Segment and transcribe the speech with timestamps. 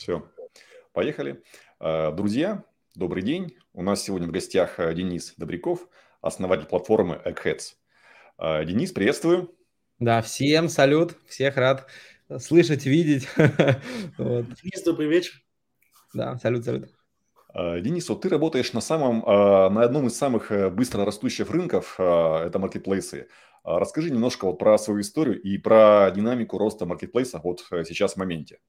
[0.00, 0.26] Все,
[0.94, 1.42] поехали.
[1.78, 2.64] Э, друзья,
[2.94, 3.58] добрый день.
[3.74, 5.86] У нас сегодня в гостях э, Денис Добряков,
[6.22, 7.74] основатель платформы Eggheads.
[8.38, 9.54] Э, Денис, приветствую.
[9.98, 11.86] Да, всем салют, всех рад
[12.38, 13.28] слышать, видеть.
[13.36, 15.34] Денис, добрый вечер.
[16.14, 16.88] Да, салют, салют.
[17.52, 23.28] Денис, вот ты работаешь на самом, на одном из самых быстро растущих рынков, это маркетплейсы.
[23.64, 28.60] Расскажи немножко вот про свою историю и про динамику роста маркетплейса вот сейчас в моменте.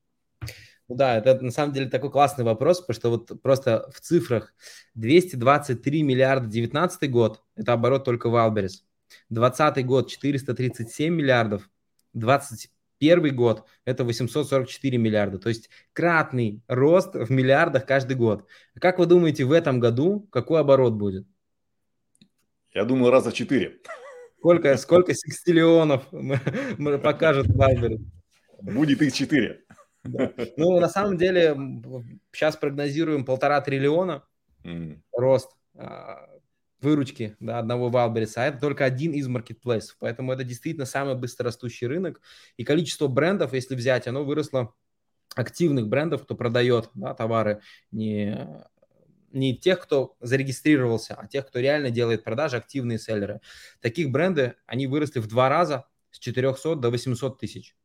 [0.93, 4.53] Да, это на самом деле такой классный вопрос, потому что вот просто в цифрах
[4.95, 8.83] 223 миллиарда 19 год, это оборот только Wildberries.
[9.29, 11.69] 20 год 437 миллиардов,
[12.13, 15.39] 21 год это 844 миллиарда.
[15.39, 18.45] То есть кратный рост в миллиардах каждый год.
[18.79, 21.25] Как вы думаете, в этом году какой оборот будет?
[22.73, 23.79] Я думаю, раза в четыре.
[24.39, 26.03] Сколько, сколько секстиллионов
[27.01, 28.01] покажет Wildberries?
[28.61, 29.13] Будет их
[30.03, 31.55] Ну, на самом деле,
[32.31, 34.23] сейчас прогнозируем полтора триллиона
[34.63, 34.99] mm.
[35.13, 36.27] рост а,
[36.81, 41.87] выручки да, одного Валбериса, а это только один из маркетплейсов, поэтому это действительно самый быстрорастущий
[41.87, 42.21] рынок,
[42.57, 44.73] и количество брендов, если взять, оно выросло,
[45.35, 47.61] активных брендов, кто продает да, товары,
[47.91, 48.47] не,
[49.31, 53.39] не тех, кто зарегистрировался, а тех, кто реально делает продажи, активные селлеры.
[53.79, 57.75] Таких бренды, они выросли в два раза с 400 до 800 тысяч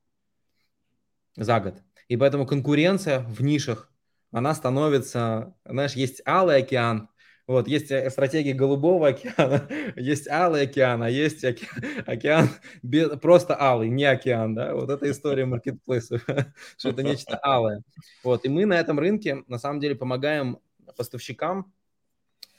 [1.37, 1.77] за год.
[2.09, 3.93] И поэтому конкуренция в нишах,
[4.31, 7.09] она становится, знаешь, есть алый океан,
[7.47, 11.67] вот, есть э, стратегия голубого океана, есть алый океан, а есть оке...
[12.07, 12.49] океан
[12.83, 13.09] без...
[13.21, 16.27] просто алый, не океан, да, вот эта история маркетплейсов,
[16.77, 17.83] что это нечто алое.
[18.25, 20.59] Вот, и мы на этом рынке, на самом деле, помогаем
[20.97, 21.73] поставщикам,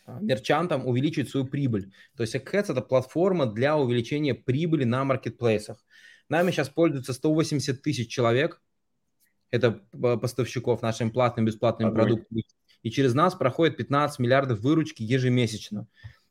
[0.05, 1.91] а, мерчантам увеличить свою прибыль.
[2.15, 5.83] То есть Ads– это платформа для увеличения прибыли на маркетплейсах.
[6.29, 8.61] Нами сейчас пользуются 180 тысяч человек,
[9.51, 12.39] это поставщиков нашим платным, бесплатным продуктам.
[12.83, 15.87] И через нас проходит 15 миллиардов выручки ежемесячно.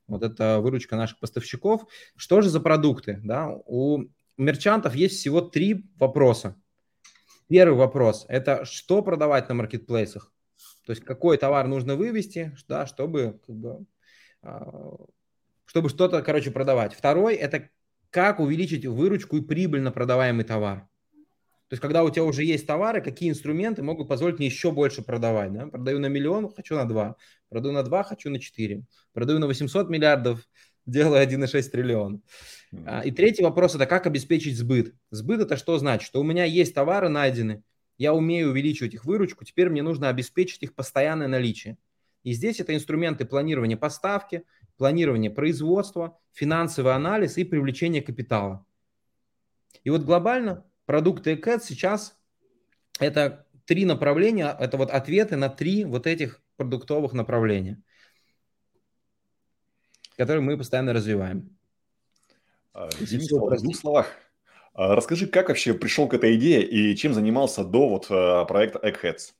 [0.06, 1.86] Вот это выручка наших поставщиков.
[2.16, 3.20] Что же за продукты?
[3.24, 3.50] Да?
[3.66, 4.04] У
[4.36, 6.56] мерчантов есть всего три вопроса.
[7.48, 10.32] Первый вопрос– это что продавать на маркетплейсах?
[10.84, 13.86] То есть какой товар нужно вывести, да, чтобы, как бы,
[14.42, 14.96] а,
[15.64, 16.94] чтобы что-то, короче, продавать.
[16.94, 17.68] Второй– это
[18.10, 20.88] как увеличить выручку и прибыль на продаваемый товар.
[21.68, 25.02] То есть, когда у тебя уже есть товары, какие инструменты могут позволить мне еще больше
[25.02, 25.52] продавать?
[25.52, 25.66] Да?
[25.66, 27.16] Продаю на миллион, хочу на 2.
[27.48, 28.84] Продаю на 2, хочу на 4.
[29.12, 30.46] Продаю на 800 миллиардов,
[30.86, 32.20] делаю 1,6 триллиона.
[32.72, 33.06] Mm-hmm.
[33.06, 34.94] И третий вопрос– это как обеспечить сбыт.
[35.10, 36.06] Сбыт– это что значит?
[36.06, 37.64] Что у меня есть товары найдены,
[37.98, 41.78] я умею увеличивать их выручку, теперь мне нужно обеспечить их постоянное наличие.
[42.22, 44.42] И здесь это инструменты планирования поставки,
[44.76, 48.64] планирования производства, финансовый анализ и привлечение капитала.
[49.84, 52.16] И вот глобально продукты ЭКЭТ сейчас
[52.98, 57.82] это три направления, это вот ответы на три вот этих продуктовых направления,
[60.16, 61.56] которые мы постоянно развиваем.
[62.72, 64.12] А, Денис, в двух словах,
[64.72, 68.78] а, расскажи, как вообще пришел к этой идее и чем занимался до вот а, проекта
[68.78, 69.34] Eggheads?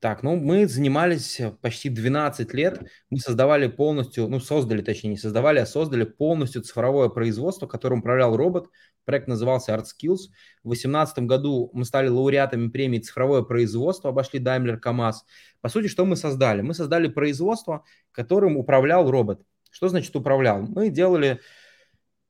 [0.00, 5.60] Так, ну мы занимались почти 12 лет, мы создавали полностью, ну создали, точнее не создавали,
[5.60, 8.68] а создали полностью цифровое производство, которым управлял робот.
[9.06, 10.30] Проект назывался ArtSkills.
[10.62, 15.24] В 2018 году мы стали лауреатами премии «Цифровое производство», обошли Daimler КАМАЗ.
[15.60, 16.62] По сути, что мы создали?
[16.62, 19.42] Мы создали производство, которым управлял робот.
[19.70, 20.62] Что значит управлял?
[20.62, 21.40] Мы делали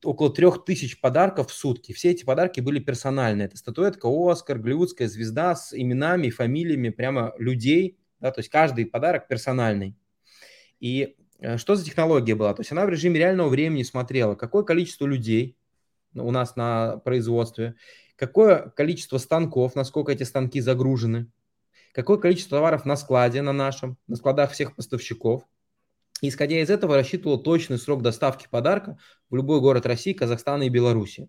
[0.05, 1.93] около трех тысяч подарков в сутки.
[1.93, 3.47] Все эти подарки были персональные.
[3.47, 7.99] Это статуэтка Оскар, голливудская звезда с именами, фамилиями прямо людей.
[8.21, 9.97] Да, то есть каждый подарок персональный.
[10.81, 12.55] И э, что за технология была?
[12.55, 15.57] То есть она в режиме реального времени смотрела, какое количество людей
[16.15, 17.75] у нас на производстве,
[18.17, 21.31] какое количество станков, насколько эти станки загружены,
[21.93, 25.45] какое количество товаров на складе на нашем, на складах всех поставщиков–
[26.21, 28.99] исходя из этого, рассчитывал точный срок доставки подарка
[29.31, 31.29] в любой город России, Казахстана и Беларуси.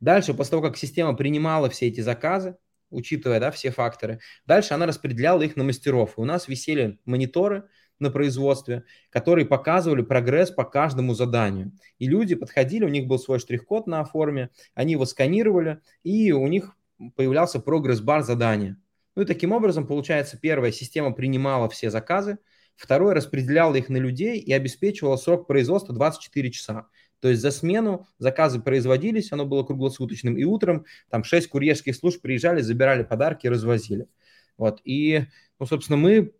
[0.00, 2.56] Дальше, после того, как система принимала все эти заказы,
[2.90, 6.14] учитывая да, все факторы, дальше она распределяла их на мастеров.
[6.16, 7.64] И у нас висели мониторы
[7.98, 11.72] на производстве, которые показывали прогресс по каждому заданию.
[11.98, 16.46] И люди подходили, у них был свой штрих-код на форме, они его сканировали, и у
[16.46, 16.76] них
[17.14, 18.76] появлялся прогресс-бар задания.
[19.14, 22.38] Ну и таким образом, получается, первая система принимала все заказы,
[22.76, 26.86] Второй распределял их на людей и обеспечивал срок производства 24 часа.
[27.20, 32.20] То есть за смену заказы производились, оно было круглосуточным, и утром там 6 курьерских служб
[32.20, 34.06] приезжали, забирали подарки, развозили.
[34.58, 35.24] Вот, и,
[35.58, 36.32] ну, собственно, мы,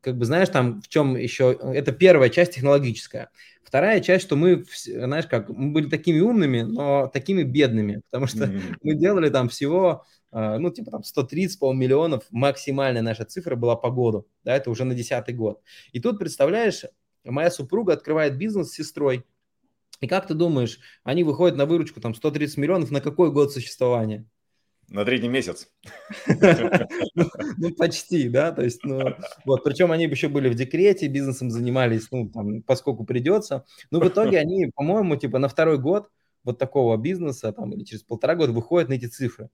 [0.00, 3.30] как бы, знаешь, там в чем еще, это первая часть технологическая.
[3.64, 8.44] Вторая часть, что мы, знаешь, как, мы были такими умными, но такими бедными, потому что
[8.44, 8.76] mm-hmm.
[8.82, 13.90] мы делали там всего ну, типа там 130, по миллионов, максимальная наша цифра была по
[13.90, 15.60] году, да, это уже на десятый год.
[15.92, 16.84] И тут, представляешь,
[17.24, 19.24] моя супруга открывает бизнес с сестрой,
[20.00, 24.26] и как ты думаешь, они выходят на выручку там 130 миллионов на какой год существования?
[24.88, 25.68] На третий месяц.
[27.56, 29.14] Ну, почти, да, то есть, ну,
[29.44, 33.64] вот, причем они еще были в декрете, бизнесом занимались, ну, там, поскольку придется.
[33.90, 36.10] Ну, в итоге они, по-моему, типа на второй год
[36.44, 39.48] вот такого бизнеса, там, или через полтора года выходят на эти цифры.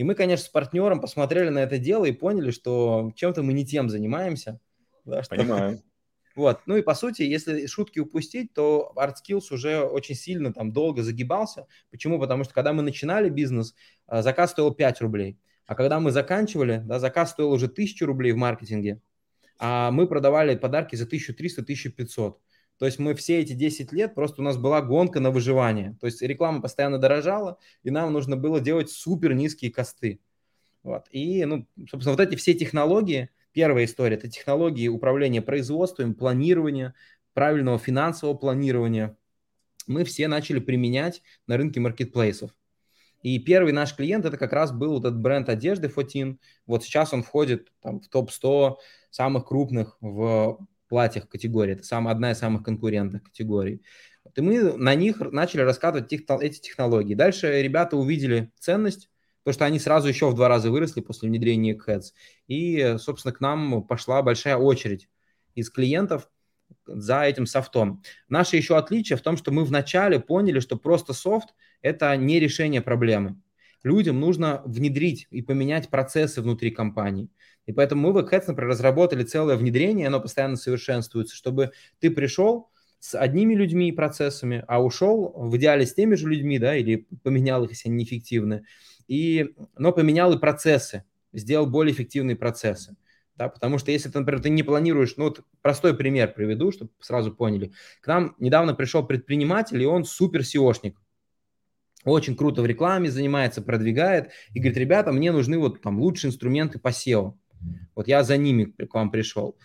[0.00, 3.66] И мы, конечно, с партнером посмотрели на это дело и поняли, что чем-то мы не
[3.66, 4.58] тем занимаемся.
[5.04, 5.36] Да, что...
[5.36, 5.82] Понимаю.
[6.36, 6.60] Вот.
[6.64, 11.66] Ну и по сути, если шутки упустить, то ArtSkills уже очень сильно там долго загибался.
[11.90, 12.18] Почему?
[12.18, 13.74] Потому что когда мы начинали бизнес,
[14.06, 15.38] а, заказ стоил 5 рублей.
[15.66, 19.02] А когда мы заканчивали, да, заказ стоил уже 1000 рублей в маркетинге,
[19.58, 22.36] а мы продавали подарки за 1300-1500.
[22.80, 25.96] То есть мы все эти 10 лет, просто у нас была гонка на выживание.
[26.00, 30.18] То есть реклама постоянно дорожала, и нам нужно было делать супер низкие косты.
[30.82, 31.06] Вот.
[31.12, 36.94] И, ну, собственно, вот эти все технологии, Первая история– это технологии управления производством, планирования,
[37.34, 39.16] правильного финансового планирования.
[39.86, 42.54] Мы все начали применять на рынке маркетплейсов.
[43.22, 46.38] И первый наш клиент это как раз был вот этот бренд одежды Фотин.
[46.64, 48.76] Вот сейчас он входит там, в топ-100
[49.10, 50.58] самых крупных в
[50.90, 51.72] платьях категории.
[51.72, 53.82] Это самая, одна из самых конкурентных категорий.
[54.36, 57.14] И мы на них начали раскатывать тех, эти технологии.
[57.14, 59.08] Дальше ребята увидели ценность
[59.42, 62.12] потому что они сразу еще в два раза выросли после внедрения Heads.
[62.46, 65.08] И, собственно, к нам пошла большая очередь
[65.54, 66.28] из клиентов
[66.86, 68.02] за этим софтом.
[68.28, 72.82] Наше еще отличие в том, что мы вначале поняли, что просто софт– это не решение
[72.82, 73.40] проблемы.
[73.82, 77.30] Людям нужно внедрить и поменять процессы внутри компании.
[77.70, 81.70] И поэтому мы в Heads, например, разработали целое внедрение, оно постоянно совершенствуется, чтобы
[82.00, 82.68] ты пришел,
[82.98, 87.06] с одними людьми и процессами, а ушел в идеале с теми же людьми, да, или
[87.22, 88.64] поменял их, если они неэффективны,
[89.06, 92.96] и, но поменял и процессы, сделал более эффективные процессы.
[93.36, 96.90] Да, потому что если, ты, например, ты не планируешь, ну вот простой пример приведу, чтобы
[96.98, 97.70] сразу поняли.
[98.00, 100.96] К нам недавно пришел предприниматель, и он супер SEOшник.
[102.04, 104.30] Очень круто в рекламе занимается, продвигает.
[104.54, 107.34] И говорит, ребята, мне нужны вот там лучшие инструменты по SEO.
[107.94, 109.56] Вот я за ними к вам пришел.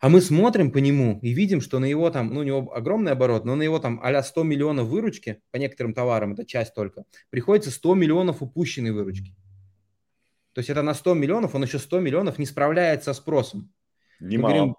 [0.00, 3.12] А мы смотрим по нему и видим, что на его там, ну, у него огромный
[3.12, 7.04] оборот, но на его там а 100 миллионов выручки по некоторым товарам, это часть только,
[7.28, 9.34] приходится 100 миллионов упущенной выручки.
[10.54, 13.72] То есть это на 100 миллионов, он еще 100 миллионов не справляется со спросом.
[14.20, 14.50] Немало.
[14.50, 14.76] Мы говорим,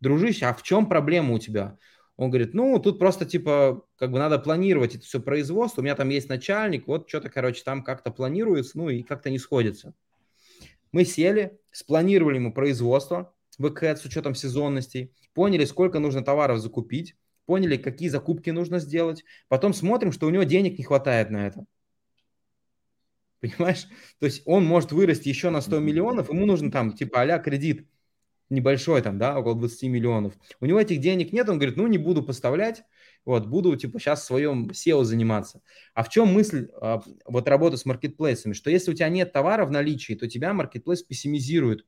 [0.00, 1.76] дружище, а в чем проблема у тебя?
[2.16, 5.94] Он говорит, ну, тут просто, типа, как бы надо планировать это все производство, у меня
[5.94, 9.94] там есть начальник, вот что-то, короче, там как-то планируется, ну, и как-то не сходится.
[10.92, 17.76] Мы сели, спланировали ему производство, ВК с учетом сезонностей, поняли, сколько нужно товаров закупить, поняли,
[17.76, 21.64] какие закупки нужно сделать, потом смотрим, что у него денег не хватает на это.
[23.40, 23.86] Понимаешь?
[24.18, 27.86] То есть он может вырасти еще на 100 миллионов, ему нужно там типа а кредит
[28.50, 30.34] небольшой там, да, около 20 миллионов.
[30.60, 32.82] У него этих денег нет, он говорит, ну не буду поставлять,
[33.24, 35.62] вот, буду типа сейчас в своем SEO заниматься.
[35.94, 38.52] А в чем мысль а, вот работы с маркетплейсами?
[38.52, 41.84] Что если у тебя нет товара в наличии, то тебя маркетплейс пессимизирует.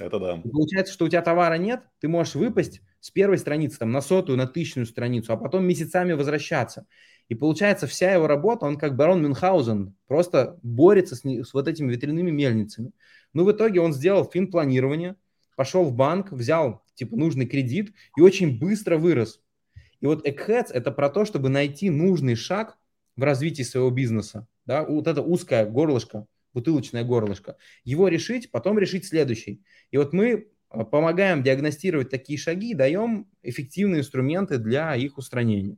[0.00, 0.40] Это да.
[0.44, 4.00] И получается, что у тебя товара нет, ты можешь выпасть с первой страницы там, на
[4.00, 6.86] сотую, на тысячную страницу, а потом месяцами возвращаться.
[7.28, 11.90] И получается, вся его работа, он как барон Мюнхгаузен, просто борется с, с вот этими
[11.90, 12.92] ветряными мельницами.
[13.34, 15.16] Ну, в итоге он сделал финпланирование,
[15.56, 19.40] пошел в банк, взял, типа, нужный кредит и очень быстро вырос.
[20.00, 22.78] И вот Eggheads– это про то, чтобы найти нужный шаг
[23.16, 24.46] в развитии своего бизнеса.
[24.64, 24.84] Да?
[24.84, 27.56] Вот это узкое горлышко– бутылочное горлышко.
[27.84, 29.62] Его решить, потом решить следующий.
[29.90, 35.76] И вот мы а, помогаем диагностировать такие шаги, даем эффективные инструменты для их устранения.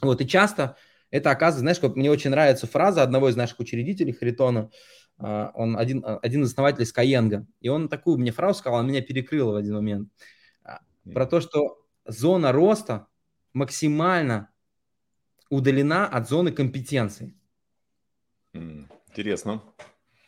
[0.00, 0.76] Вот, и часто
[1.10, 4.70] это оказывается, знаешь, как мне очень нравится фраза одного из наших учредителей, Харитона,
[5.18, 8.88] а, он один, а, один из основателей Skyeng, и он такую мне фразу сказал, она
[8.88, 10.08] меня перекрыла в один момент,
[11.12, 13.08] про то, что зона роста
[13.52, 14.50] максимально
[15.50, 17.34] удалена от зоны компетенции.
[18.52, 19.62] Интересно.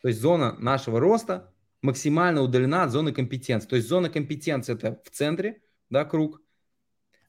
[0.01, 1.51] То есть зона нашего роста
[1.81, 3.67] максимально удалена от зоны компетенции.
[3.67, 6.41] То есть зона компетенции это в центре, да, круг,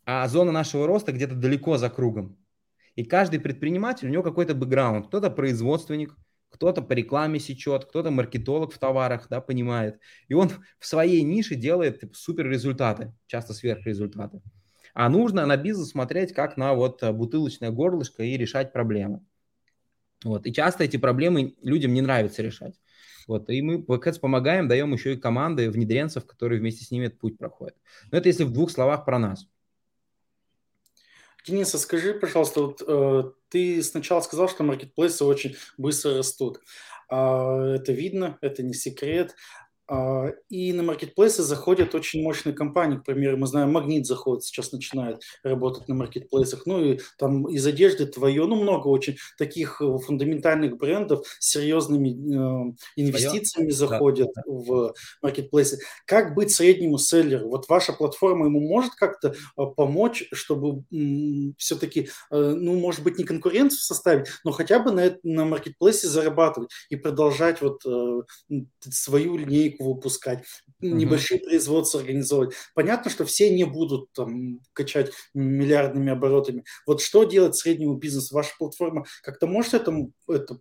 [0.05, 2.39] а зона нашего роста где-то далеко за кругом.
[2.95, 5.09] И каждый предприниматель, у него какой-то бэкграунд.
[5.09, 6.17] Кто-то производственник,
[6.51, 10.01] кто-то по рекламе сечет, кто-то маркетолог в товарах, да, понимает.
[10.29, 14.41] И он в своей нише делает типа, супер результаты, часто сверхрезультаты.
[14.97, 19.21] А нужно на бизнес смотреть как на вот бутылочное горлышко и решать проблемы.
[20.25, 20.47] Вот.
[20.47, 22.81] И часто эти проблемы людям не нравится решать.
[23.29, 23.51] Вот.
[23.51, 27.19] И мы в Cats помогаем, даем еще и команды внедренцев, которые вместе с ними этот
[27.19, 27.77] путь проходят.
[28.11, 29.47] Но это если в двух словах про нас.
[31.47, 36.63] Денис, а скажи, пожалуйста, вот э, ты сначала сказал, что маркетплейсы очень быстро растут.
[37.11, 39.35] А, это видно, это не секрет.
[39.89, 42.99] А, и на маркетплейсы заходят очень мощные компании.
[42.99, 46.67] К примеру, мы знаем, Магнит заходит, сейчас начинает работать на маркетплейсах.
[46.67, 52.09] Ну и там из одежды твое, ну много очень таких э, фундаментальных брендов с серьезными
[52.09, 53.91] э, инвестициями Свое?
[53.91, 54.43] заходят да.
[54.47, 55.79] в маркетплейсы.
[56.05, 57.49] Как быть среднему селлеру?
[57.49, 63.19] Вот ваша платформа ему может как-то э, помочь, чтобы м, все-таки, э, ну, может быть,
[63.19, 68.23] не конкуренцию составить, но хотя бы на, на маркетплейсе зарабатывать и продолжать вот э,
[68.81, 70.45] свою линейку технику выпускать,
[70.81, 71.49] небольшие угу.
[71.49, 72.55] производства организовывать.
[72.75, 76.65] Понятно, что все не будут там качать миллиардными оборотами.
[76.87, 78.35] Вот что делать среднему бизнесу?
[78.35, 80.59] Ваша платформа как-то может этому, это,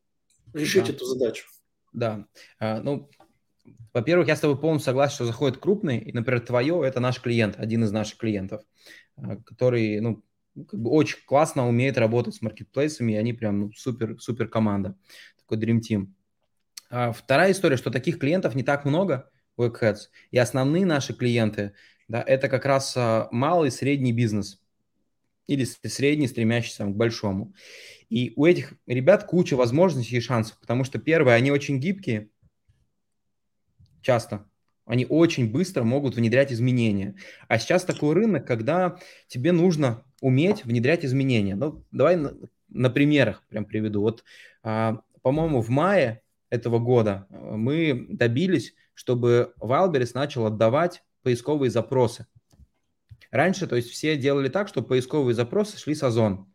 [0.53, 0.93] решить да.
[0.93, 1.47] эту задачу?
[1.93, 2.25] Да.
[2.59, 3.09] А, ну,
[3.93, 7.55] во-первых, я с тобой полностью согласен, что заходит крупный, и, например, твое– это наш клиент,
[7.57, 8.61] один из наших клиентов,
[9.15, 10.23] а, который, ну,
[10.55, 14.97] как бы очень классно умеет работать с маркетплейсами, и они прям ну, супер, супер команда,
[15.37, 16.07] такой Dream Team.
[16.97, 21.73] А вторая история, что таких клиентов не так много в Eggheads, и основные наши клиенты,
[22.07, 24.63] да, это как раз а, малый и средний бизнес
[25.45, 27.53] или средний, стремящийся к большому.
[28.07, 32.29] И у этих ребят куча возможностей и шансов, потому что, первое, они очень гибкие,
[34.01, 34.49] часто,
[34.85, 37.17] они очень быстро могут внедрять изменения.
[37.49, 41.55] А сейчас такой рынок, когда тебе нужно уметь внедрять изменения.
[41.55, 42.31] Ну, давай на,
[42.69, 43.99] на примерах прям приведу.
[43.99, 44.23] Вот,
[44.63, 46.21] а, по-моему, в мае
[46.55, 52.27] этого года мы добились, чтобы Wildberries начал отдавать поисковые запросы.
[53.31, 56.51] Раньше, то есть все делали так, что поисковые запросы шли с Озон.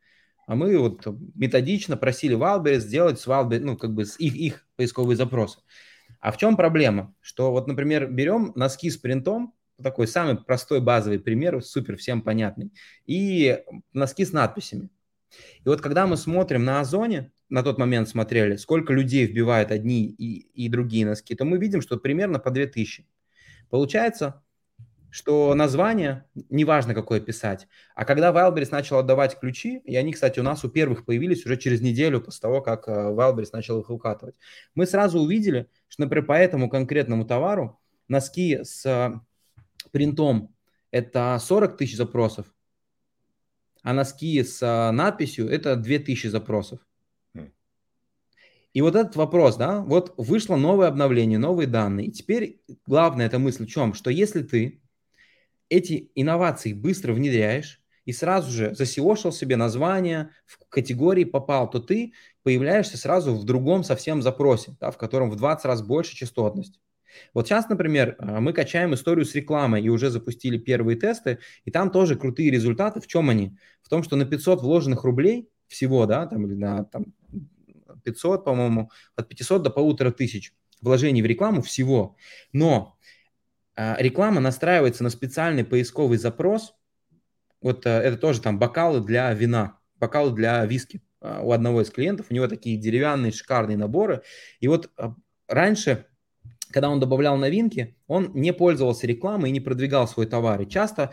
[0.46, 4.66] А мы вот методично просили Wildberries сделать с Wildberries, ну, как бы с их, их
[4.76, 5.60] поисковые запросы.
[6.20, 7.14] А в чем проблема?
[7.20, 12.72] Что вот, например, берем носки с принтом, такой самый простой базовый пример, супер всем понятный,
[13.06, 14.90] и носки с надписями.
[15.64, 20.06] И вот когда мы смотрим на Озоне, на тот момент смотрели, сколько людей вбивают одни
[20.06, 23.06] и, и другие носки, то мы видим, что примерно по 2000.
[23.68, 24.42] Получается,
[25.10, 30.44] что название, неважно какое писать, а когда Wildberries начал отдавать ключи, и они, кстати, у
[30.44, 34.36] нас у первых появились уже через неделю после того, как э, Wildberries начал их выкатывать,
[34.74, 39.20] мы сразу увидели, что, например, по этому конкретному товару носки с э,
[39.90, 40.54] принтом
[40.92, 42.46] это 40 тысяч запросов,
[43.82, 46.80] а носки с э, надписью это 2000 запросов.
[48.72, 52.06] И вот этот вопрос, да, вот вышло новое обновление, новые данные.
[52.06, 53.94] И теперь главная эта мысль в чем?
[53.94, 54.80] Что если ты
[55.68, 62.12] эти инновации быстро внедряешь и сразу же засеошил себе название, в категории попал, то ты
[62.44, 66.80] появляешься сразу в другом совсем запросе, да, в котором в 20 раз больше частотность.
[67.34, 71.70] Вот сейчас, например, а, мы качаем историю с рекламой и уже запустили первые тесты, и
[71.70, 73.00] там тоже крутые результаты.
[73.00, 73.56] В чем они?
[73.82, 77.06] В том, что на 500 вложенных рублей всего, да, там, или на там,
[78.04, 82.16] 500, по-моему, от 500 до полутора тысяч вложений в рекламу всего.
[82.52, 82.96] Но
[83.76, 86.74] э, реклама настраивается на специальный поисковый запрос.
[87.60, 91.90] Вот э, это тоже там бокалы для вина, бокалы для виски э, у одного из
[91.90, 92.26] клиентов.
[92.30, 94.22] У него такие деревянные шикарные наборы.
[94.60, 95.10] И вот э,
[95.48, 96.06] раньше
[96.70, 100.62] когда он добавлял новинки, он не пользовался рекламой и не продвигал свой товар.
[100.62, 101.12] И часто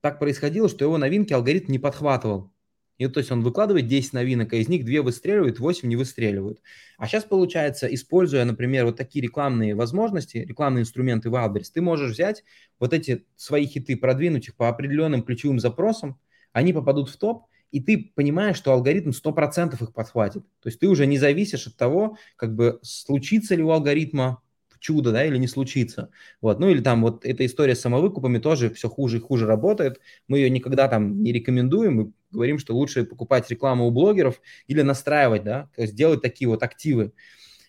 [0.00, 2.52] так происходило, что его новинки алгоритм не подхватывал.
[2.98, 6.60] И то есть он выкладывает 10 новинок, а из них 2 выстреливают, 8 не выстреливают.
[6.98, 12.44] А сейчас получается, используя, например, вот такие рекламные возможности, рекламные инструменты Wildberries, ты можешь взять
[12.78, 16.18] вот эти свои хиты, продвинуть их по определенным ключевым запросам,
[16.52, 20.44] они попадут в топ, и ты понимаешь, что алгоритм 100% их подхватит.
[20.60, 24.41] То есть ты уже не зависишь от того, как бы случится ли у алгоритма
[24.82, 26.10] чудо, да, или не случится.
[26.40, 26.58] Вот.
[26.58, 30.00] Ну или там вот эта история с самовыкупами тоже все хуже и хуже работает.
[30.28, 34.82] Мы ее никогда там не рекомендуем, мы говорим, что лучше покупать рекламу у блогеров или
[34.82, 37.12] настраивать, да, то есть делать такие вот активы.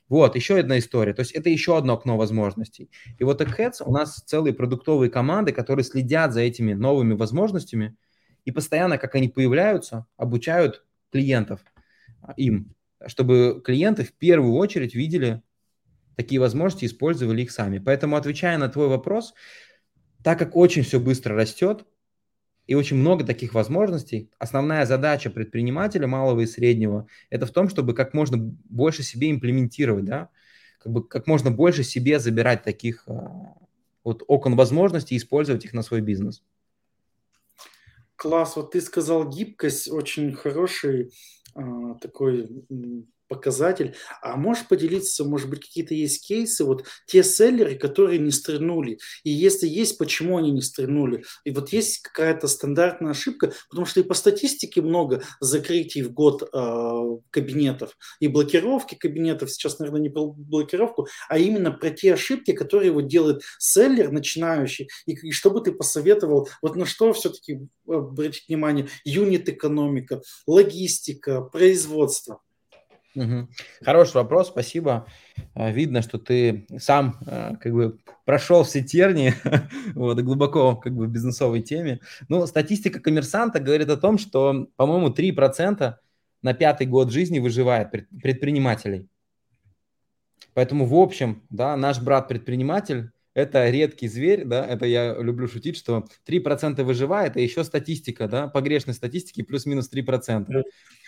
[0.10, 1.14] Вот, еще одна история.
[1.14, 2.90] То есть это еще одно окно возможностей.
[3.20, 7.96] И вот Eggheads у нас целые продуктовые команды, которые следят за этими новыми возможностями
[8.44, 11.62] и постоянно, как они появляются, обучают клиентов
[12.22, 15.42] а, им, чтобы клиенты в первую очередь видели
[16.16, 17.80] такие возможности, использовали их сами.
[17.80, 19.34] Поэтому, отвечая на твой вопрос,
[20.24, 21.86] так как очень все быстро растет,
[22.66, 24.30] и очень много таких возможностей.
[24.40, 30.06] Основная задача предпринимателя малого и среднего– это в том, чтобы как можно больше себе имплементировать,
[30.06, 30.30] да,
[30.80, 33.56] как, бы как можно больше себе забирать таких а,
[34.04, 36.44] вот окон возможностей и использовать их на свой бизнес.
[38.16, 41.12] Класс, вот ты сказал гибкость, очень хороший
[41.56, 42.66] а, такой
[43.34, 43.96] показатель.
[44.22, 49.30] А можешь поделиться, может быть, какие-то есть кейсы, вот те селлеры, которые не стрельнули, и
[49.30, 51.24] если есть, почему они не стрельнули?
[51.44, 56.44] И вот есть какая-то стандартная ошибка, потому что и по статистике много закрытий в год
[56.44, 62.54] э, кабинетов, и блокировки кабинетов, сейчас, наверное, не про блокировку, а именно про те ошибки,
[62.54, 67.60] которые вот делает селлер начинающий, и, и что бы ты посоветовал, вот на что все-таки
[67.88, 72.42] обратить внимание, юнит-экономика, логистика, производство?
[73.16, 73.48] Угу.
[73.82, 75.06] Хороший вопрос, спасибо.
[75.54, 79.34] А, видно, что ты сам а, как бы прошел все тернии
[79.94, 82.00] вот, глубоко как бы в бизнесовой теме.
[82.28, 85.96] Ну, статистика коммерсанта говорит о том, что, по-моему, 3%
[86.42, 89.08] на пятый год жизни выживает предпринимателей.
[90.54, 96.06] Поэтому, в общем, да, наш брат-предприниматель– это редкий зверь, да, это я люблю шутить, что
[96.28, 100.64] 3% выживает, а еще статистика, да, погрешной статистики плюс-минус 3%.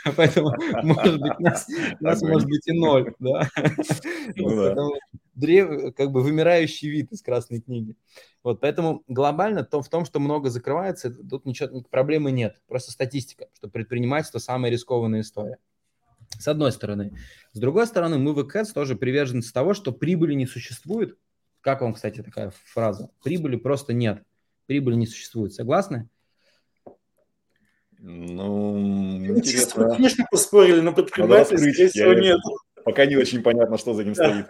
[0.17, 1.67] Поэтому, может быть, нас,
[2.00, 3.50] нас может быть и ноль, да.
[4.35, 4.93] Ну,
[5.33, 7.95] древ, как бы вымирающий вид из красной книги.
[8.43, 12.62] Вот, поэтому глобально то в том, что много закрывается, тут ничего, проблемы нет.
[12.67, 15.57] Просто статистика, что предпринимательство самая рискованная история.
[16.38, 17.17] С одной стороны.
[17.53, 21.17] С другой стороны, мы в ЭКС тоже приверженцы того, что прибыли не существует.
[21.62, 23.09] Как вам, кстати, такая фраза?
[23.24, 24.24] Прибыли просто нет.
[24.67, 25.53] Прибыли не существует.
[25.53, 26.09] Согласны?
[28.07, 29.89] Ну, интересно.
[29.95, 32.39] Конечно, поспорили, но предпринимателей, скорее всего, нет.
[32.83, 34.45] Пока не очень понятно, что за ним стоит.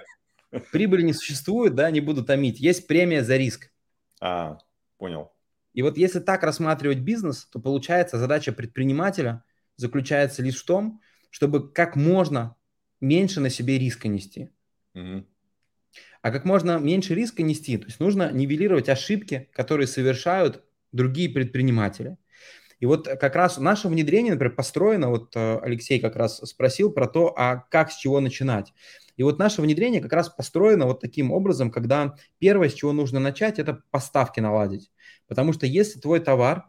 [0.74, 2.59] Прибыли не существует, да, не буду томить.
[2.59, 3.71] Есть премия за риск.
[4.19, 4.57] А,
[4.97, 5.31] понял.
[5.74, 9.43] И вот если так рассматривать бизнес, то получается задача предпринимателя
[9.77, 12.57] заключается лишь в том, чтобы как можно
[13.00, 14.50] меньше на себе риска нести.
[14.95, 15.25] Угу.
[16.21, 22.17] А как можно меньше риска нести, то есть нужно нивелировать ошибки, которые совершают другие предприниматели.
[22.79, 27.08] И вот как раз наше внедрение, например, построено, вот э, Алексей как раз спросил про
[27.08, 28.74] то, а как, с чего начинать.
[29.17, 33.20] И вот наше внедрение как раз построено вот таким образом, когда первое, с чего нужно
[33.20, 34.91] начать, это поставки наладить.
[35.27, 36.65] Потому что если твой товар,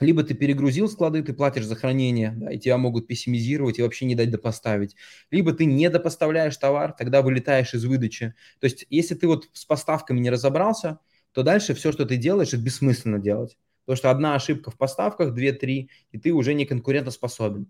[0.00, 4.06] либо ты перегрузил склады, ты платишь за хранение, да, и тебя могут пессимизировать и вообще
[4.06, 4.96] не дать допоставить.
[5.30, 8.34] Либо ты не допоставляешь товар, тогда вылетаешь из выдачи.
[8.58, 10.98] То есть если ты вот с поставками не разобрался,
[11.32, 13.56] то дальше все, что ты делаешь, это бессмысленно делать.
[13.84, 17.66] Потому что одна ошибка в поставках, две-три, и ты уже не конкурентоспособен.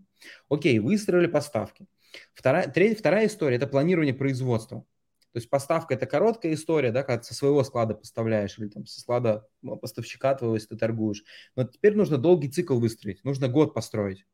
[0.49, 1.87] Окей, выстроили поставки.
[2.35, 4.85] Вторая, третья, вторая история– это планирование производства.
[5.33, 9.01] То есть поставка– это короткая история, да, когда со своего склада поставляешь или там со
[9.01, 11.25] склада ну, поставщика твоего, если ты торгуешь.
[11.57, 14.27] Но теперь нужно долгий цикл выстроить, нужно год построить.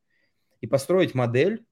[0.60, 1.64] И построить модель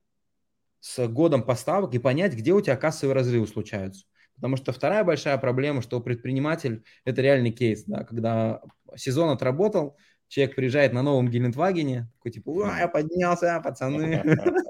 [0.78, 4.06] с годом поставок и понять, где у тебя кассовые разрывы случаются.
[4.36, 8.60] Потому что вторая большая проблема, что предприниматель– это реальный кейс, да, когда
[8.94, 9.96] сезон отработал,
[10.28, 14.22] человек приезжает на новом Гелендвагене, такой типа, ура, я поднялся, пацаны.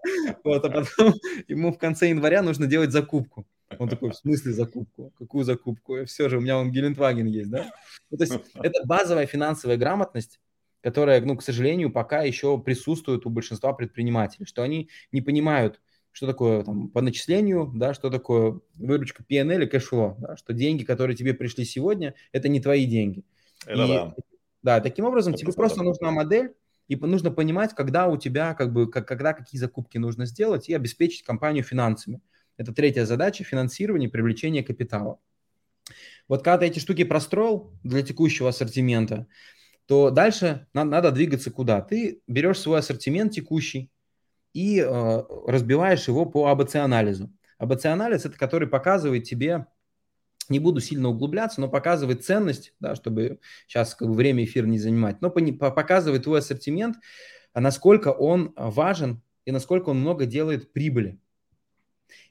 [0.45, 1.15] Вот, а потом
[1.49, 3.47] ему в конце января нужно делать закупку.
[3.79, 5.13] Он такой, в смысле закупку?
[5.19, 6.05] Какую закупку?
[6.05, 7.73] Все же, у меня он Гелендваген есть, да?
[8.11, 10.41] Ну, то есть это базовая финансовая грамотность,
[10.81, 15.81] которая, ну, к сожалению, пока еще присутствует у большинства предпринимателей, что они не понимают,
[16.17, 20.83] что такое там, по начислению, да, что такое выручка PNL и кэшфло, да, что деньги,
[20.83, 23.23] которые тебе пришли сегодня, это не твои деньги.
[23.67, 24.15] Это и, да.
[24.63, 26.55] Да, таким образом это тебе просто нужна модель,
[26.89, 30.75] и нужно понимать, когда у тебя, как бы, как, когда какие закупки нужно сделать, и
[30.75, 32.23] обеспечить компанию финансами.
[32.57, 35.21] Это третья задача– финансирование, привлечение капитала.
[36.29, 39.27] Вот когда ты эти штуки простроил для текущего ассортимента,
[39.85, 41.83] то дальше надо, надо двигаться куда?
[41.83, 43.91] Ты берешь свой ассортимент текущий
[44.57, 47.31] и э, разбиваешь его по АБЦ-анализу.
[47.59, 49.67] АБЦ-анализ– это который показывает тебе
[50.49, 54.79] не буду сильно углубляться, но показывает ценность, да, чтобы сейчас как бы время эфира не
[54.79, 56.97] занимать, но показывает твой ассортимент,
[57.53, 61.21] а насколько он важен и насколько он много делает прибыли.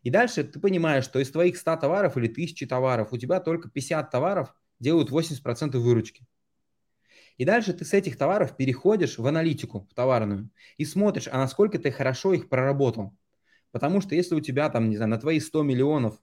[0.01, 3.69] И дальше ты понимаешь, что из твоих 100 товаров или 1000 товаров у тебя только
[3.69, 6.25] 50 товаров делают 80% выручки.
[7.37, 11.79] И дальше ты с этих товаров переходишь в аналитику, в товарную, и смотришь, а насколько
[11.79, 13.13] ты хорошо их проработал.
[13.71, 16.19] Потому что если у тебя там, не знаю, на твои 100 миллионов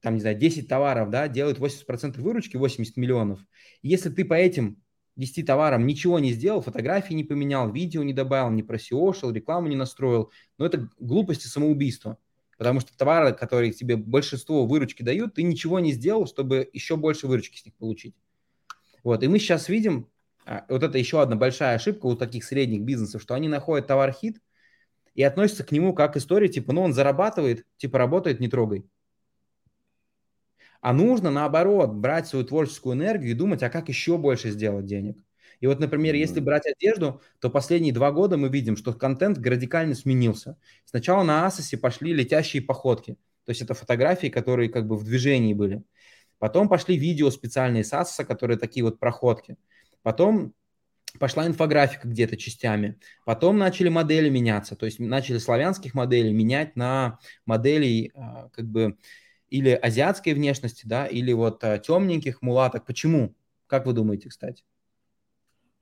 [0.00, 3.40] там, не знаю, 10 товаров, да, делают 80% выручки, 80 миллионов.
[3.82, 4.82] Если ты по этим
[5.16, 9.76] 10 товарам ничего не сделал, фотографии не поменял, видео не добавил, не просиошил, рекламу не
[9.76, 12.18] настроил, ну, это глупость и самоубийство.
[12.56, 17.26] Потому что товары, которые тебе большинство выручки дают, ты ничего не сделал, чтобы еще больше
[17.26, 18.14] выручки с них получить.
[19.02, 20.08] Вот, и мы сейчас видим,
[20.44, 24.12] а, вот это еще одна большая ошибка у таких средних бизнесов, что они находят товар
[24.12, 24.40] хит
[25.14, 28.84] и относятся к нему как история, типа, ну, он зарабатывает, типа, работает, не трогай.
[30.80, 35.18] А нужно, наоборот, брать свою творческую энергию и думать, а как еще больше сделать денег.
[35.60, 39.94] И вот, например, если брать одежду, то последние два года мы видим, что контент радикально
[39.94, 40.56] сменился.
[40.86, 45.52] Сначала на Asos пошли летящие походки, то есть это фотографии, которые как бы в движении
[45.52, 45.82] были.
[46.40, 49.56] Потом пошли видео специальные с Asos, которые такие вот проходки.
[50.02, 50.54] Потом
[51.18, 52.98] пошла инфографика где-то частями.
[53.26, 58.96] Потом начали модели меняться, то есть начали славянских моделей менять на моделей а, как бы
[59.50, 62.86] или азиатской внешности, да, или вот а, темненьких мулаток.
[62.86, 63.34] Почему?
[63.66, 64.64] Как вы думаете, кстати?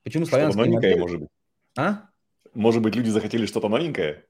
[0.03, 1.01] Почему славянская новенькое, модель?
[1.01, 1.29] может быть.
[1.77, 2.09] А?
[2.55, 4.25] Может быть, люди захотели что-то новенькое?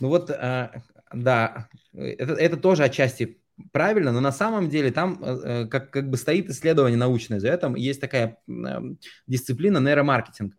[0.00, 0.82] Ну вот, а,
[1.12, 3.41] да, это, это тоже отчасти
[3.72, 7.48] правильно, но на самом деле там э, э, как, как бы стоит исследование научное за
[7.48, 7.74] этим.
[7.74, 8.80] Есть такая э,
[9.26, 10.54] дисциплина нейромаркетинг.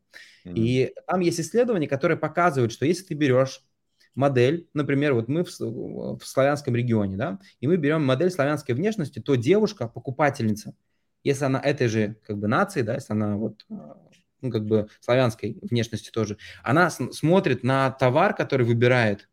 [0.45, 0.53] Mm-hmm.
[0.55, 3.61] И там есть исследования, которые показывают, что если ты берешь
[4.15, 9.19] модель, например, вот мы в, в славянском регионе, да, и мы берем модель славянской внешности,
[9.19, 10.75] то девушка, покупательница,
[11.23, 13.65] если она этой же как бы нации, да, если она вот
[14.41, 19.29] ну, как бы славянской внешности тоже, она смотрит на товар, который выбирает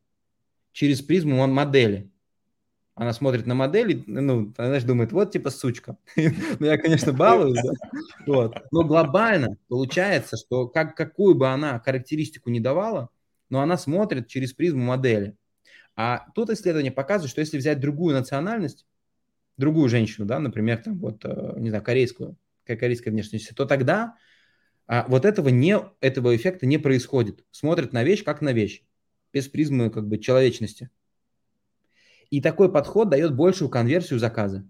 [0.73, 2.11] через призму модели.
[3.01, 5.97] Она смотрит на модели, ну, она знаешь, думает, вот типа сучка.
[6.17, 7.73] ну, я, конечно, балуюсь, да?
[8.27, 8.59] вот.
[8.71, 13.09] Но глобально получается, что как, какую бы она характеристику не давала,
[13.49, 15.35] но она смотрит через призму модели.
[15.97, 18.85] А тут исследование показывает, что если взять другую национальность,
[19.57, 22.37] другую женщину, да, например, там вот, э, не знаю, корейскую,
[22.67, 24.15] корейской внешности, то тогда
[24.87, 27.47] а, вот этого, не, этого эффекта не происходит.
[27.51, 28.83] Смотрит на вещь как на вещь,
[29.33, 30.91] без призмы как бы человечности.
[32.31, 34.67] И такой подход дает большую конверсию заказа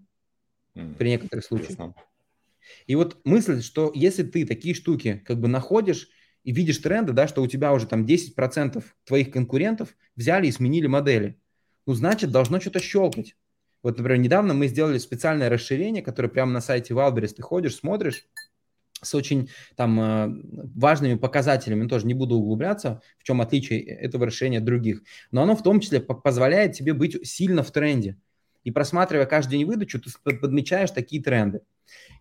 [0.75, 1.77] mm, при некоторых случаях.
[2.87, 6.09] И вот мысль, что если ты такие штуки как бы находишь
[6.43, 10.87] и видишь тренды, да, что у тебя уже там 10% твоих конкурентов взяли и сменили
[10.87, 11.39] модели,
[11.85, 13.35] ну, значит, должно что-то щелкать.
[13.83, 18.27] Вот, например, недавно мы сделали специальное расширение, которое прямо на сайте Wildberries ты ходишь, смотришь,
[19.01, 20.27] с очень там э,
[20.75, 25.55] важными показателями, тоже не буду углубляться, в чем отличие этого решения от других, но оно
[25.55, 28.17] в том числе позволяет тебе быть сильно в тренде.
[28.63, 31.61] И просматривая каждый день выдачу, ты подмечаешь такие тренды.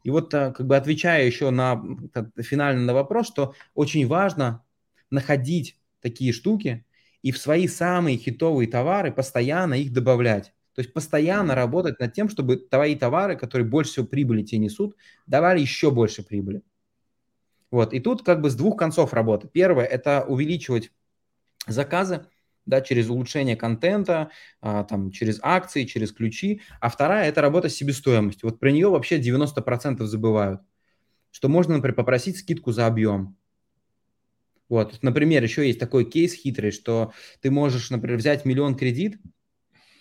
[0.03, 1.83] И вот э, как бы отвечая еще на
[2.39, 4.65] финальный на вопрос, что очень важно
[5.11, 6.85] находить такие штуки
[7.23, 10.55] и в свои самые хитовые товары постоянно их добавлять.
[10.75, 14.97] То есть постоянно работать над тем, чтобы твои товары, которые больше всего прибыли тебе несут,
[15.27, 16.63] давали еще больше прибыли.
[17.71, 17.93] Вот.
[17.93, 19.49] И тут как бы с двух концов работы.
[19.49, 20.91] Первое– это увеличивать
[21.67, 22.27] заказы,
[22.67, 24.31] да, через улучшение контента,
[24.61, 26.63] а, там, через акции, через ключи.
[26.81, 28.51] А вторая– это работа с себестоимостью.
[28.51, 30.61] Вот про нее вообще 90% забывают.
[31.31, 33.37] Что можно, например, попросить скидку за объем.
[34.69, 39.19] Вот, например, еще есть такой кейс хитрый, что ты можешь, например, взять миллион кредит,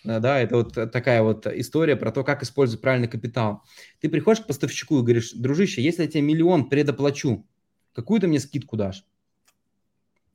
[0.03, 3.63] да, это вот такая вот история про то, как использовать правильный капитал.
[3.99, 7.45] Ты приходишь к поставщику и говоришь, дружище, если я тебе миллион предоплачу,
[7.93, 9.05] какую ты мне скидку дашь?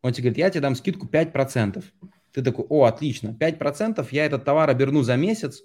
[0.02, 1.84] Он тебе говорит, я тебе дам скидку 5%.
[2.32, 5.62] Ты такой, о, отлично, 5% я этот товар оберну за месяц,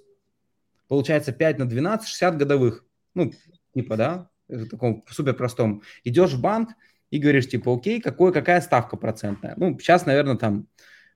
[0.88, 2.86] получается 5 на 12, 60 годовых.
[3.16, 3.32] Ну,
[3.74, 5.84] типа, да, в таком супер простом.
[6.04, 6.70] Идешь в банк
[7.10, 9.54] и говоришь, типа, окей, какой, какая ставка процентная?
[9.58, 10.68] Ну, сейчас, наверное, там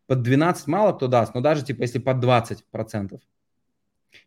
[0.08, 3.20] под 12 мало кто даст, но даже, типа, если под 20%.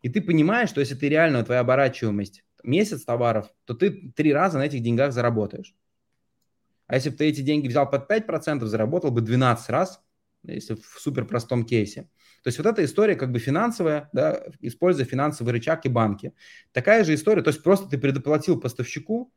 [0.03, 4.59] И ты понимаешь, что если ты реально, твоя оборачиваемость месяц товаров, то ты три раза
[4.59, 5.75] на этих деньгах заработаешь.
[6.87, 10.03] А если бы ты эти деньги взял под 5%, заработал бы 12 раз,
[10.45, 12.09] если в супер простом кейсе.
[12.43, 16.33] То есть вот эта история как бы финансовая, да, используя финансовый рычаг и банки.
[16.73, 19.33] Такая же история, то есть просто ты предоплатил поставщику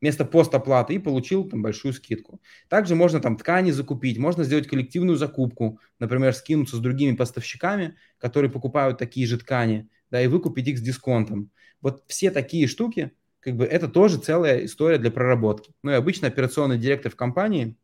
[0.00, 2.42] вместо постоплаты и получил там большую скидку.
[2.68, 8.50] Также можно там ткани закупить, можно сделать коллективную закупку, например, скинуться с другими поставщиками, которые
[8.50, 11.52] покупают такие же ткани, да, и выкупить их с дисконтом.
[11.80, 15.72] Вот все такие штуки, как бы это тоже целая история для проработки.
[15.82, 17.76] Ну и обычно операционный директор в компании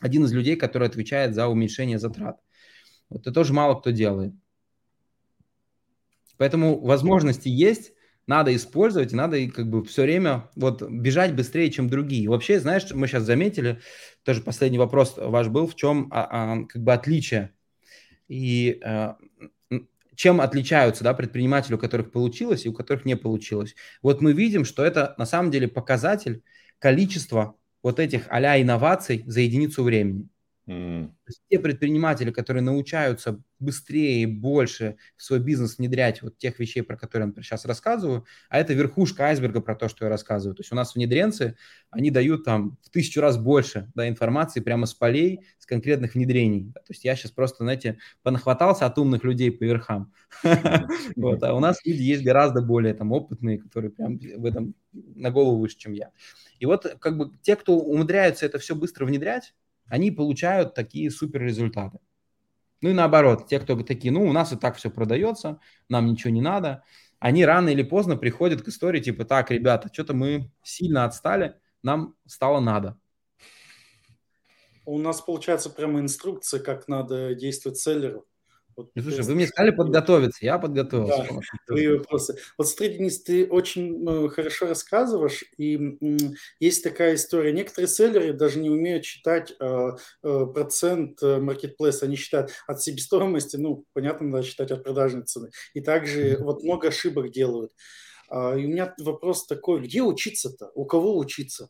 [0.00, 2.38] один из людей, который отвечает за уменьшение затрат.
[3.08, 4.32] Вот это тоже мало кто делает.
[6.36, 7.92] Поэтому возможности есть,
[8.26, 12.28] надо использовать, и надо как бы все время вот бежать быстрее, чем другие.
[12.28, 13.80] Вообще, знаешь, мы сейчас заметили,
[14.22, 17.52] тоже последний вопрос ваш был, в чем а, а, как бы отличие
[18.28, 19.16] и а,
[20.20, 23.74] чем отличаются да, предприниматели, у которых получилось и у которых не получилось.
[24.02, 26.42] Вот мы видим, что это на самом деле показатель
[26.78, 30.28] количества вот этих а инноваций за единицу времени.
[30.70, 31.08] Mm.
[31.08, 36.60] То есть те предприниматели, которые научаются быстрее и больше в свой бизнес внедрять вот тех
[36.60, 40.54] вещей, про которые я сейчас рассказываю, а это верхушка айсберга про то, что я рассказываю.
[40.54, 41.56] То есть у нас внедренцы,
[41.90, 46.72] они дают там в тысячу раз больше да, информации прямо с полей, с конкретных внедрений.
[46.72, 50.12] То есть я сейчас просто, знаете, понахватался от умных людей по верхам.
[51.42, 55.58] А у нас люди есть гораздо более там опытные, которые прям в этом на голову
[55.58, 56.10] выше, чем я.
[56.60, 59.54] И вот как бы те, кто умудряются это все быстро внедрять,
[59.90, 61.98] они получают такие супер результаты.
[62.80, 66.30] Ну и наоборот, те, кто такие, ну, у нас и так все продается, нам ничего
[66.30, 66.82] не надо,
[67.18, 72.14] они рано или поздно приходят к истории типа, так, ребята, что-то мы сильно отстали, нам
[72.26, 72.98] стало надо.
[74.86, 78.26] У нас получается прямо инструкция, как надо действовать селлеру.
[78.76, 79.28] Вот, Слушай, есть...
[79.28, 81.26] вы мне сказали подготовиться, я подготовился.
[81.28, 82.36] Да, твои вопросы.
[82.56, 85.98] Вот смотри, Денис, ты очень ну, хорошо рассказываешь, и
[86.58, 87.52] есть такая история.
[87.52, 89.90] Некоторые селлеры даже не умеют считать э,
[90.22, 95.50] э, процент маркетплейса, они считают от себестоимости, ну, понятно, надо считать от продажной цены.
[95.74, 97.72] И также вот много ошибок делают.
[98.30, 100.70] А, и у меня вопрос такой, где учиться-то?
[100.74, 101.68] У кого учиться?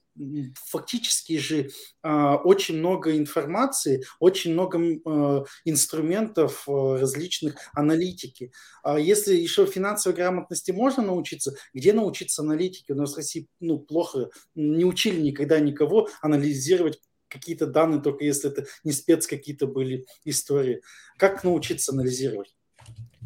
[0.68, 1.70] Фактически же
[2.02, 8.52] а, очень много информации, очень много а, инструментов различных аналитики.
[8.98, 12.92] Если еще финансовой грамотности можно научиться, где научиться аналитике?
[12.92, 18.50] У нас в России ну, плохо, не учили никогда никого анализировать какие-то данные, только если
[18.50, 20.82] это не спец какие-то были истории.
[21.16, 22.54] Как научиться анализировать?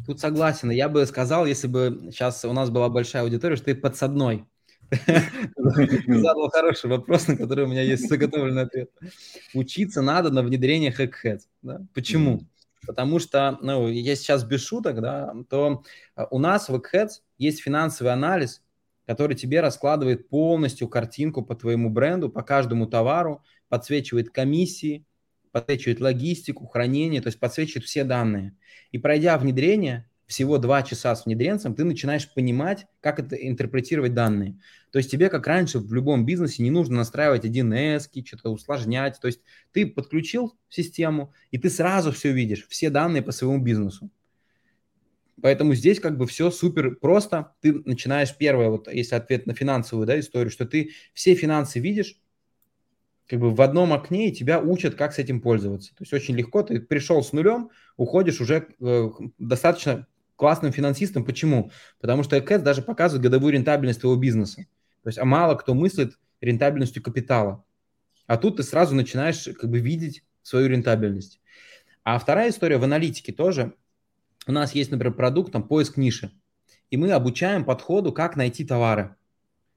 [0.05, 0.69] Тут согласен.
[0.71, 4.45] Я бы сказал, если бы сейчас у нас была большая аудитория, что ты подсадной.
[6.07, 8.91] Задал хороший вопрос, на который у меня есть заготовленный ответ.
[9.53, 11.39] Учиться надо на внедрениях Egghead.
[11.61, 11.81] Да?
[11.93, 12.41] Почему?
[12.85, 15.83] Потому что, ну, я сейчас без шуток, да, то
[16.15, 18.61] а, у нас в Egghead есть финансовый анализ,
[19.07, 25.03] который тебе раскладывает полностью картинку по твоему бренду, по каждому товару, подсвечивает комиссии,
[25.55, 28.57] подсвечивает логистику, хранение, то есть подсвечивает все данные.
[28.91, 34.59] И пройдя внедрение, всего два часа с внедренцем, ты начинаешь понимать, как это интерпретировать данные.
[34.91, 39.17] То есть тебе, как раньше в любом бизнесе, не нужно настраивать 1С, что-то усложнять.
[39.21, 39.39] То есть
[39.71, 44.09] ты подключил систему, и ты сразу все видишь, все данные по своему бизнесу.
[45.41, 47.53] Поэтому здесь как бы все супер просто.
[47.61, 52.19] Ты начинаешь первое, вот если ответ на финансовую да, историю, что ты все финансы видишь,
[53.27, 55.91] как бы в одном окне, и тебя учат, как с этим пользоваться.
[55.95, 59.09] То есть очень легко, ты пришел с нулем, уходишь уже э,
[59.39, 61.25] достаточно классным финансистом.
[61.25, 61.71] Почему?
[61.99, 64.65] Потому что ЭКЭС даже показывает годовую рентабельность твоего бизнеса.
[65.03, 67.63] То есть а мало кто мыслит рентабельностью капитала.
[68.27, 71.39] А тут ты сразу начинаешь как бы видеть свою рентабельность.
[72.03, 73.73] А вторая история в аналитике тоже.
[74.47, 76.31] У нас есть, например, продукт, там, поиск ниши.
[76.91, 79.15] И мы обучаем подходу, как найти товары.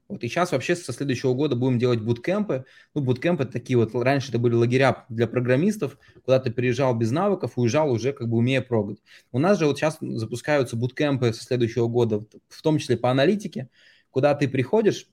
[0.09, 2.65] Вот и сейчас вообще со следующего года будем делать буткемпы.
[2.95, 7.53] Ну, буткемпы такие вот, раньше это были лагеря для программистов, куда ты приезжал без навыков,
[7.55, 8.97] уезжал уже как бы умея прогать.
[9.31, 13.69] У нас же вот сейчас запускаются буткемпы со следующего года, в том числе по аналитике,
[14.09, 15.07] куда ты приходишь,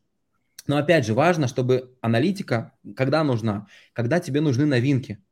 [0.66, 5.22] но опять же важно, чтобы аналитика, когда нужна, когда тебе нужны новинки.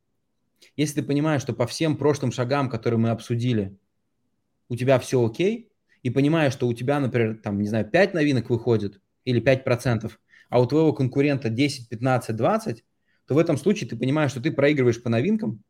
[0.77, 3.75] Если ты понимаешь, что по всем прошлым шагам, которые мы обсудили,
[4.69, 5.71] у тебя все окей,
[6.03, 10.11] и понимаешь, что у тебя, например, там, не знаю, 5 новинок выходит, или 5%,
[10.49, 12.83] а у твоего конкурента 10, 15, 20,
[13.27, 15.63] то в этом случае ты понимаешь, что ты проигрываешь по новинкам,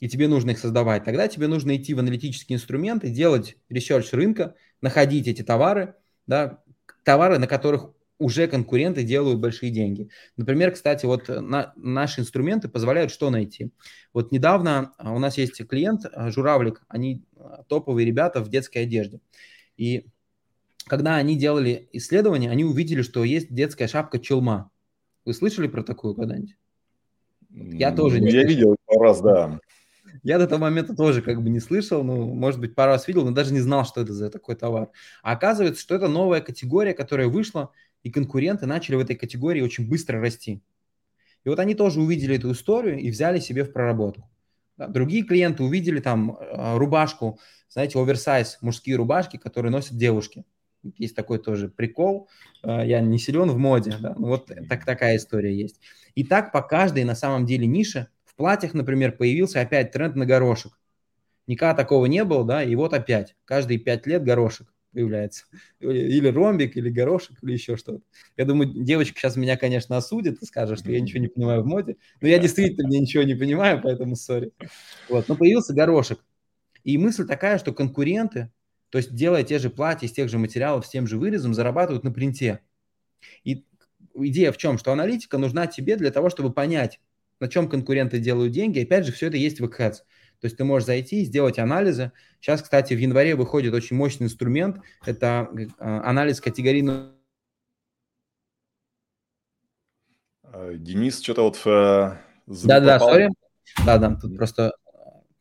[0.00, 1.04] и тебе нужно их создавать.
[1.04, 5.94] Тогда тебе нужно идти в аналитические инструменты, делать research рынка, находить эти товары,
[6.26, 6.62] да,
[7.04, 10.08] товары, на которых уже конкуренты делают большие деньги.
[10.36, 13.70] Например, кстати, вот на, наши инструменты позволяют что найти?
[14.12, 17.24] Вот недавно а, у нас есть клиент, а, Журавлик, они
[17.68, 19.20] топовые ребята в детской одежде.
[19.76, 20.06] И
[20.86, 24.70] когда они делали исследование, они увидели, что есть детская шапка челма.
[25.24, 26.56] Вы слышали про такую когда-нибудь?
[27.50, 28.48] Я тоже не Я слышал.
[28.48, 29.60] видел пару раз, да.
[30.22, 33.24] Я до того момента тоже как бы не слышал, ну, может быть, пару раз видел,
[33.24, 34.90] но даже не знал, что это за такой товар.
[35.22, 37.70] А оказывается, что это новая категория, которая вышла,
[38.02, 40.62] и конкуренты начали в этой категории очень быстро расти.
[41.44, 44.30] И вот они тоже увидели эту историю и взяли себе в проработку.
[44.76, 50.44] Другие клиенты увидели там э, рубашку, знаете, оверсайз, мужские рубашки, которые носят девушки.
[50.96, 52.28] Есть такой тоже прикол.
[52.62, 53.94] Э, я не силен в моде.
[54.00, 54.14] Да?
[54.18, 55.80] Ну, вот так, такая история есть.
[56.14, 58.08] И так по каждой на самом деле нише.
[58.24, 60.78] В платьях, например, появился опять тренд на горошек.
[61.46, 63.36] Никогда такого не было, да, и вот опять.
[63.44, 65.44] Каждые пять лет горошек появляется.
[65.80, 68.02] Или ромбик, или горошек, или еще что-то.
[68.36, 71.66] Я думаю, девочка сейчас меня, конечно, осудит и скажет, что я ничего не понимаю в
[71.66, 71.96] моде.
[72.20, 74.52] Но я действительно ничего не понимаю, поэтому сори.
[75.08, 75.28] Вот.
[75.28, 76.24] Но появился горошек.
[76.84, 78.50] И мысль такая, что конкуренты,
[78.94, 82.04] то есть, делая те же платья из тех же материалов, с тем же вырезом, зарабатывают
[82.04, 82.60] на принте.
[83.42, 83.64] И
[84.14, 84.78] идея в чем?
[84.78, 87.00] Что аналитика нужна тебе для того, чтобы понять,
[87.40, 88.78] на чем конкуренты делают деньги.
[88.78, 89.94] Опять же, все это есть в Eggheads.
[89.94, 92.12] То есть ты можешь зайти, сделать анализы.
[92.40, 94.78] Сейчас, кстати, в январе выходит очень мощный инструмент.
[95.04, 97.16] Это э, анализ категорийного
[100.74, 101.60] Денис что-то вот...
[101.66, 103.28] Э, Да-да, сори.
[103.84, 104.72] Да-да, тут просто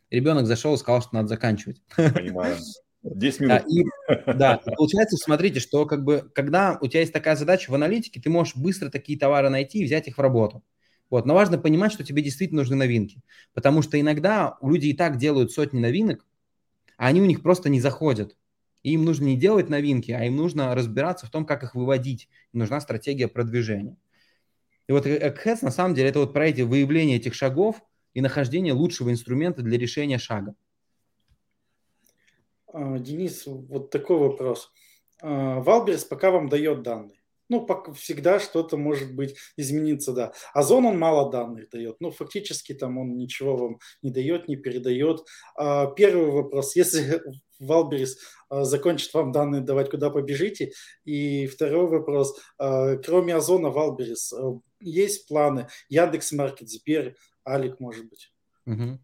[0.10, 1.84] ребенок зашел и сказал, что надо заканчивать.
[1.96, 2.58] Понимаю.
[3.04, 3.62] 10 минут.
[3.62, 3.84] Да, и,
[4.38, 8.22] да, и получается, смотрите, что как бы, когда у тебя есть такая задача в аналитике,
[8.22, 10.63] ты можешь быстро такие товары найти и взять их в работу.
[11.10, 11.26] Вот.
[11.26, 13.22] Но важно понимать, что тебе действительно нужны новинки.
[13.54, 16.26] Потому что иногда люди и так делают сотни новинок,
[16.98, 18.36] а они у них просто не заходят.
[18.82, 22.30] И им нужно не делать новинки, а им нужно разбираться в том, как их выводить.
[22.52, 23.96] Им нужна стратегия продвижения.
[24.88, 27.82] И вот Eggheads на самом деле это вот про эти выявления этих шагов
[28.13, 30.56] и нахождение лучшего инструмента для решения шага.
[32.74, 34.72] А, Денис, вот такой вопрос.
[35.22, 37.24] Wildberries пока вам дает данные.
[37.50, 40.34] Ну, всегда что-то может быть измениться, да.
[40.54, 41.98] Озон он мало данных дает.
[42.00, 45.24] Ну, фактически там он ничего вам не дает, не передает.
[45.56, 46.76] А, первый вопрос.
[46.76, 47.22] Если
[47.60, 48.17] Wildberries
[48.50, 50.72] а, закончит вам данные давать, куда побежите?
[51.06, 52.40] И второй вопрос.
[52.58, 54.34] Кроме Озона, Wildberries,
[54.80, 55.68] есть планы?
[55.90, 57.16] Яндекс Маркет, Сбер,
[57.48, 58.32] Алик, может быть?
[58.66, 59.00] Угу.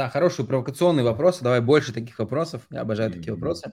[0.00, 1.40] Да, хороший провокационный вопрос.
[1.40, 2.62] Давай больше таких вопросов.
[2.70, 3.70] Я обожаю такие вопросы.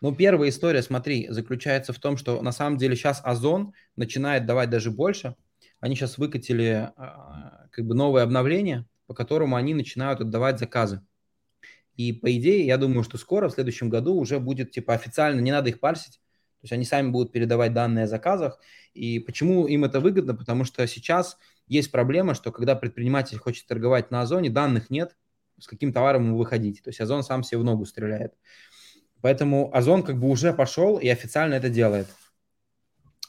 [0.00, 4.70] Ну, первая история, смотри, заключается в том, что на самом деле сейчас Озон начинает давать
[4.70, 5.36] даже больше.
[5.78, 11.00] Они сейчас выкатили а, как бы новое обновление, по которому они начинают отдавать заказы.
[11.94, 15.52] И по идее, я думаю, что скоро, в следующем году, уже будет типа официально, не
[15.52, 16.14] надо их парсить.
[16.14, 18.58] То есть они сами будут передавать данные о заказах.
[18.94, 20.34] И почему им это выгодно?
[20.34, 25.14] Потому что сейчас есть проблема, что когда предприниматель хочет торговать на Озоне, данных нет,
[25.62, 26.82] с каким товаром ему выходить.
[26.82, 28.34] То есть Озон сам себе в ногу стреляет.
[29.20, 32.08] Поэтому Озон как бы уже пошел и официально это делает.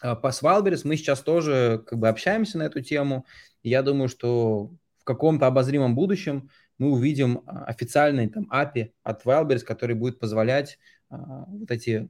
[0.01, 3.25] А, по Свалберис мы сейчас тоже как бы общаемся на эту тему.
[3.61, 9.59] я думаю, что в каком-то обозримом будущем мы увидим а, официальный там API от Wildberries,
[9.59, 12.09] который будет позволять а, вот эти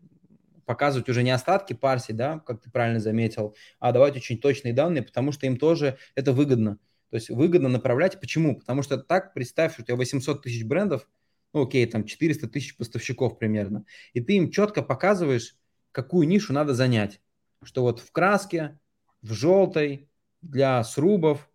[0.65, 5.03] показывать уже не остатки парси, да, как ты правильно заметил, а давать очень точные данные,
[5.03, 6.77] потому что им тоже это выгодно.
[7.13, 8.19] То есть выгодно направлять.
[8.19, 8.55] Почему?
[8.57, 11.07] Потому что так, представь, что у тебя 800 тысяч брендов,
[11.53, 15.55] ну окей, там 400 тысяч поставщиков примерно, и ты им четко показываешь,
[15.91, 17.21] какую нишу надо занять.
[17.61, 18.79] Что вот в краске,
[19.21, 20.09] в желтой,
[20.41, 21.47] для срубов,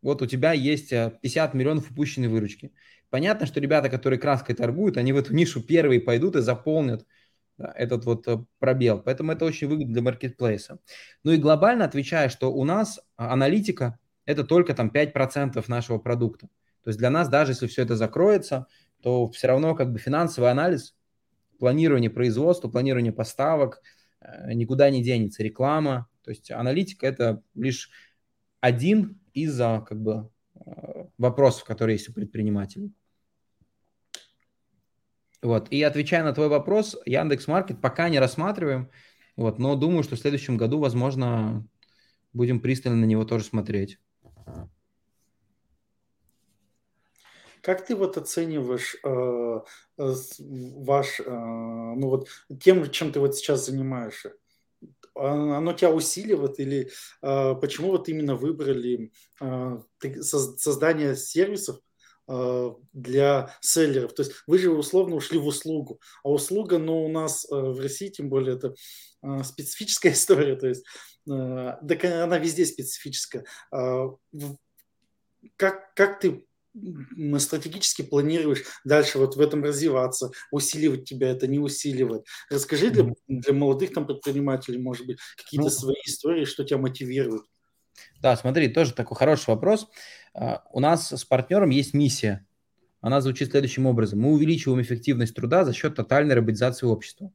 [0.00, 2.72] вот у тебя есть 50 э, миллионов упущенной выручки.
[3.08, 7.04] Понятно, что ребята, которые краской торгуют, они в эту нишу первые пойдут и заполнят
[7.58, 9.02] этот вот э, пробел.
[9.02, 10.78] Поэтому это очень выгодно для маркетплейса.
[11.24, 13.98] Ну и глобально отвечая, что у нас аналитика–
[14.30, 16.48] это только там 5% нашего продукта.
[16.82, 18.66] То есть для нас, даже если все это закроется,
[19.02, 20.94] то все равно как бы финансовый анализ,
[21.58, 23.82] планирование производства, планирование поставок
[24.20, 25.42] э, никуда не денется.
[25.42, 27.90] Реклама, то есть аналитика– это лишь
[28.60, 32.92] один из как бы э, вопросов, которые есть у предпринимателей.
[35.42, 35.68] Вот.
[35.70, 38.90] И отвечая на твой вопрос, Яндекс Маркет пока не рассматриваем,
[39.36, 41.66] вот, но думаю, что в следующем году, возможно,
[42.32, 43.98] будем пристально на него тоже смотреть.
[47.62, 49.60] Как ты вот оцениваешь э,
[49.98, 52.28] э, ваш, э, ну вот
[52.60, 54.34] тем, чем ты вот сейчас занимаешься?
[55.14, 56.90] Оно тебя усиливает или
[57.22, 59.78] э, почему вот именно выбрали э,
[60.22, 61.80] создание сервисов
[62.28, 64.14] э, для селлеров?
[64.14, 67.78] То есть вы же условно ушли в услугу, а услуга, ну у нас э, в
[67.80, 68.74] России тем более это
[69.22, 70.84] э, специфическая история, то есть
[71.30, 73.44] так она везде специфическая.
[73.72, 74.08] Э,
[75.56, 76.44] как, как ты
[77.38, 82.24] стратегически планируешь дальше вот в этом развиваться, усиливать тебя это, не усиливать.
[82.48, 87.42] Расскажи для, для молодых там предпринимателей, может быть, какие-то ну, свои истории, что тебя мотивирует.
[88.20, 89.88] Да, смотри, тоже такой хороший вопрос.
[90.32, 92.46] Uh, у нас с партнером есть миссия.
[93.00, 94.20] Она звучит следующим образом.
[94.20, 97.32] Мы увеличиваем эффективность труда за счет тотальной роботизации общества.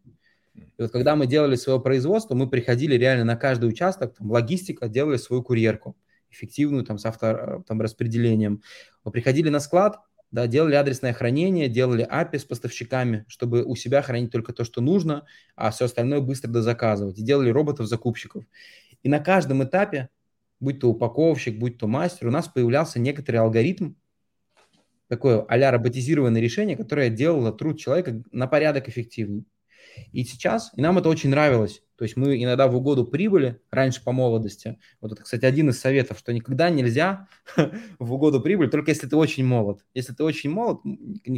[0.55, 4.87] И вот когда мы делали свое производство, мы приходили реально на каждый участок, там, логистика,
[4.87, 5.95] делали свою курьерку
[6.29, 8.61] эффективную там, с авто, э, там, распределением.
[9.03, 9.99] Мы приходили на склад,
[10.31, 14.81] да, делали адресное хранение, делали API с поставщиками, чтобы у себя хранить только то, что
[14.81, 17.17] нужно, а все остальное быстро дозаказывать.
[17.17, 18.43] И делали роботов-закупщиков.
[19.01, 20.09] И на каждом этапе,
[20.59, 23.93] будь то упаковщик, будь то мастер, у нас появлялся некоторый алгоритм,
[25.07, 29.45] такое а роботизированное решение, которое делало труд человека на порядок эффективнее.
[30.11, 31.81] И сейчас, и нам это очень нравилось.
[31.97, 34.77] То есть мы иногда в угоду прибыли, раньше по молодости.
[34.99, 37.27] Вот это, кстати, один из советов, что никогда нельзя
[37.99, 39.85] в угоду прибыли, только если ты очень молод.
[39.93, 40.81] Если ты очень молод,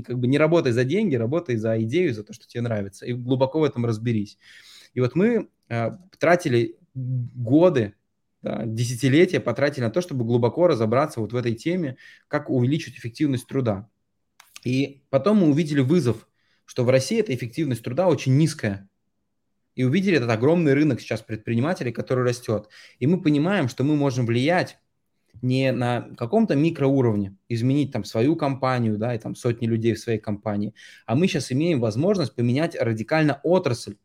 [0.06, 3.06] как бы не работай за деньги, работай за идею, за то, что тебе нравится.
[3.06, 4.40] И глубоко в этом разберись.
[4.94, 7.94] И вот мы э, тратили годы,
[8.42, 11.98] да, десятилетия потратили на то, чтобы глубоко разобраться вот в этой теме,
[12.28, 13.90] как увеличить эффективность труда.
[14.64, 16.28] И потом мы увидели вызов,
[16.68, 18.88] что в России эта эффективность труда очень низкая.
[19.74, 22.68] И увидели этот огромный рынок сейчас предпринимателей, который растет.
[23.00, 24.78] И мы понимаем, что мы можем влиять
[25.42, 30.20] не на каком-то микроуровне, изменить там свою компанию, да, и там сотни людей в своей
[30.20, 30.74] компании,
[31.06, 33.98] а мы сейчас имеем возможность поменять радикально отрасль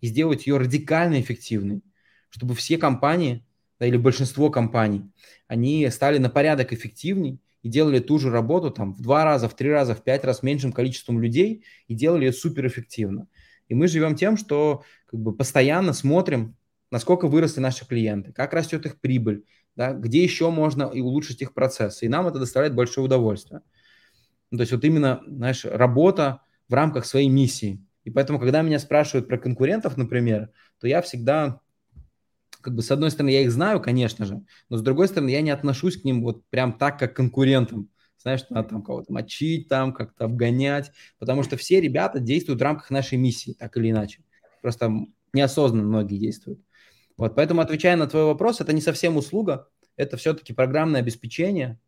[0.00, 1.82] и сделать ее радикально эффективной,
[2.30, 3.44] чтобы все компании,
[3.78, 5.02] да, или большинство компаний,
[5.46, 9.54] они стали на порядок эффективней и делали ту же работу там в два раза, в
[9.54, 13.28] три раза, в пять раз меньшим количеством людей и делали ее суперэффективно.
[13.68, 16.56] И мы живем тем, что как бы постоянно смотрим,
[16.90, 19.44] насколько выросли наши клиенты, как растет их прибыль,
[19.76, 22.04] да, где еще можно и улучшить их процессы.
[22.04, 23.62] И нам это доставляет большое удовольствие.
[24.50, 27.82] Ну, то есть вот именно, знаешь, работа в рамках своей миссии.
[28.04, 31.60] И поэтому, когда меня спрашивают про конкурентов, например, то я всегда,
[32.62, 35.40] как бы, с одной стороны, я их знаю, конечно же, но с другой стороны, я
[35.40, 37.88] не отношусь к ним вот прям так, как к конкурентам.
[38.18, 42.90] Знаешь, надо там кого-то мочить, там как-то обгонять, потому что все ребята действуют в рамках
[42.90, 44.22] нашей миссии, так или иначе.
[44.60, 44.92] Просто
[45.32, 46.60] неосознанно многие действуют.
[47.16, 51.80] Вот, поэтому, отвечая на твой вопрос, это не совсем услуга, это все-таки программное обеспечение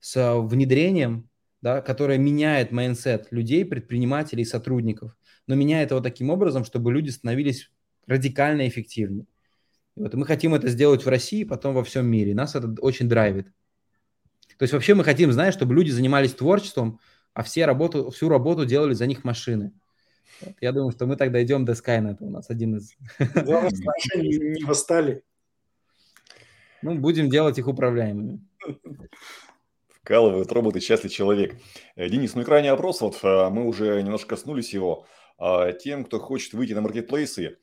[0.00, 1.28] с внедрением,
[1.60, 5.16] да, которое меняет mindset людей, предпринимателей, сотрудников,
[5.46, 7.70] но меняет его таким образом, чтобы люди становились
[8.06, 9.26] радикально эффективнее.
[9.96, 12.34] И вот мы хотим это сделать в России, потом во всем мире.
[12.34, 13.46] Нас это очень драйвит.
[14.58, 17.00] То есть вообще мы хотим, знаешь, чтобы люди занимались творчеством,
[17.32, 19.72] а все работу, всю работу делали за них машины.
[20.40, 20.54] Вот.
[20.60, 22.16] Я думаю, что мы тогда идем до Skynet.
[22.20, 22.94] У нас один из...
[23.18, 25.22] Главное, не восстали.
[26.82, 28.40] Ну, будем делать их управляемыми.
[29.88, 31.56] Вкалывают роботы, счастлив человек.
[31.96, 35.06] Э, Денис, ну и крайний вопрос, вот э, мы уже немножко коснулись его.
[35.38, 37.56] А, тем, кто хочет выйти на маркетплейсы,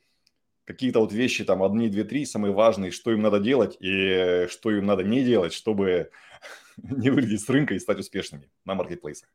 [0.64, 4.70] какие-то вот вещи, там, одни, две, три, самые важные, что им надо делать и что
[4.70, 6.10] им надо не делать, чтобы
[6.76, 9.28] не выглядеть с рынка и стать успешными на маркетплейсах.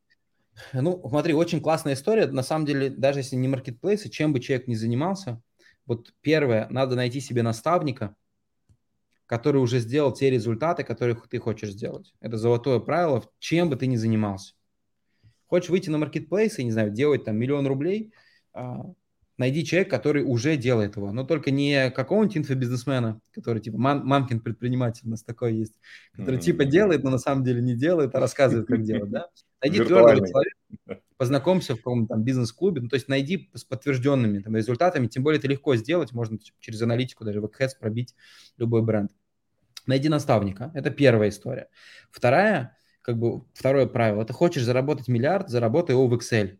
[0.73, 2.27] Ну, смотри, очень классная история.
[2.27, 5.41] На самом деле, даже если не маркетплейсы, чем бы человек ни занимался,
[5.85, 8.15] вот первое, надо найти себе наставника,
[9.25, 12.13] который уже сделал те результаты, которые ты хочешь сделать.
[12.21, 14.53] Это золотое правило, чем бы ты ни занимался.
[15.45, 18.11] Хочешь выйти на маркетплейс и, не знаю, делать там миллион рублей,
[18.53, 18.85] а,
[19.37, 24.39] найди человека, который уже делает его, но только не какого-нибудь инфобизнесмена, который типа мам, мамкин
[24.39, 25.75] предприниматель у нас такой есть,
[26.13, 26.41] который mm-hmm.
[26.41, 29.27] типа делает, но на самом деле не делает, а рассказывает, как делать, да?
[29.61, 34.55] Найди твердого человека, познакомься в каком-то там бизнес-клубе, ну, то есть найди с подтвержденными там,
[34.55, 38.15] результатами, тем более это легко сделать, можно через аналитику даже в Ads пробить
[38.57, 39.11] любой бренд.
[39.87, 41.69] Найди наставника, это первая история.
[42.11, 46.57] Вторая, как бы второе правило, ты хочешь заработать миллиард, заработай его в Excel.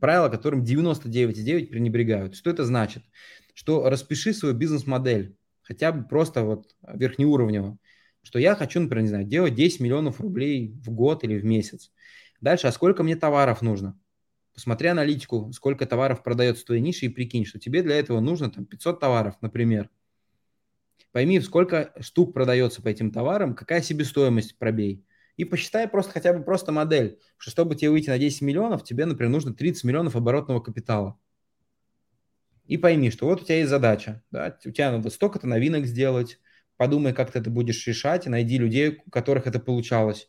[0.00, 2.36] Правило, которым 99,9 пренебрегают.
[2.36, 3.02] Что это значит?
[3.54, 7.78] Что распиши свою бизнес-модель, хотя бы просто вот верхнеуровнево
[8.24, 11.92] что я хочу, например, не знаю, делать 10 миллионов рублей в год или в месяц.
[12.40, 13.98] Дальше, а сколько мне товаров нужно?
[14.54, 18.50] Посмотри аналитику, сколько товаров продается в твоей нише и прикинь, что тебе для этого нужно
[18.50, 19.90] там 500 товаров, например.
[21.12, 25.04] Пойми, сколько штук продается по этим товарам, какая себестоимость пробей.
[25.36, 29.04] И посчитай просто хотя бы просто модель, что чтобы тебе выйти на 10 миллионов, тебе,
[29.04, 31.18] например, нужно 30 миллионов оборотного капитала.
[32.66, 36.38] И пойми, что вот у тебя есть задача, да, у тебя надо столько-то новинок сделать,
[36.76, 40.28] подумай, как ты это будешь решать, найди людей, у которых это получалось.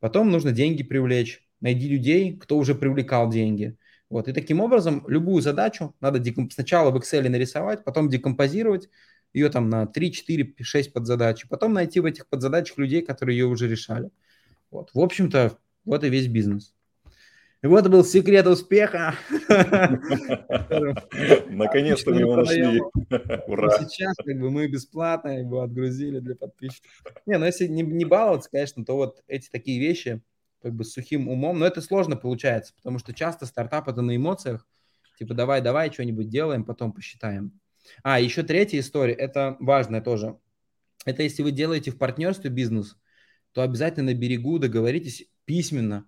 [0.00, 3.76] Потом нужно деньги привлечь, найди людей, кто уже привлекал деньги.
[4.08, 4.28] Вот.
[4.28, 6.52] И таким образом любую задачу надо декомп...
[6.52, 8.88] сначала в Excel нарисовать, потом декомпозировать
[9.32, 13.46] ее там на 3, 4, 6 подзадач, потом найти в этих подзадачах людей, которые ее
[13.46, 14.10] уже решали.
[14.70, 14.90] Вот.
[14.94, 16.74] В общем-то, вот и весь бизнес.
[17.62, 19.14] И вот был секрет успеха.
[21.48, 22.80] Наконец-то мы его нашли.
[23.46, 23.78] Ура.
[23.78, 26.90] Сейчас как бы мы бесплатно его отгрузили для подписчиков.
[27.24, 30.20] Не, ну если не, баловаться, конечно, то вот эти такие вещи
[30.62, 34.14] как бы с сухим умом, но это сложно получается, потому что часто стартап это на
[34.16, 34.66] эмоциях,
[35.18, 37.58] типа давай, давай, что-нибудь делаем, потом посчитаем.
[38.02, 40.38] А, еще третья история, это важная тоже.
[41.04, 42.96] Это если вы делаете в партнерстве бизнес,
[43.56, 46.06] то обязательно на берегу договоритесь письменно,